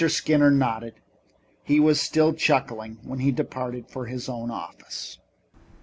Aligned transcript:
Skinner 0.09 0.49
nodded. 0.49 0.95
He 1.63 1.79
was 1.79 2.01
still 2.01 2.33
chuckling 2.33 2.97
when 3.03 3.19
he 3.19 3.31
departed 3.31 3.87
for 3.91 4.07
his 4.07 4.27
own 4.27 4.49
office. 4.49 5.19